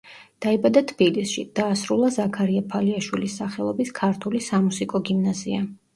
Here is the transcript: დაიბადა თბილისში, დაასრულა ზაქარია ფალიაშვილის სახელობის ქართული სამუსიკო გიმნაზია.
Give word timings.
დაიბადა 0.43 0.81
თბილისში, 0.91 1.43
დაასრულა 1.59 2.09
ზაქარია 2.17 2.63
ფალიაშვილის 2.73 3.35
სახელობის 3.43 3.95
ქართული 4.03 4.43
სამუსიკო 4.47 5.07
გიმნაზია. 5.13 5.63